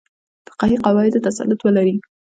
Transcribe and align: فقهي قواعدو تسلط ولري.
فقهي 0.47 0.75
قواعدو 0.85 1.19
تسلط 1.27 1.59
ولري. 1.65 1.95